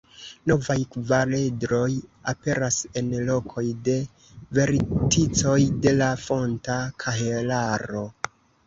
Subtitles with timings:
[0.51, 1.89] Novaj kvaredroj
[2.33, 3.99] aperas en lokoj de
[4.61, 8.09] verticoj de la fonta kahelaro.